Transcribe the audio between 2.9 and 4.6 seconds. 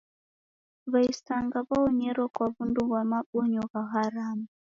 mabonyo gha haramu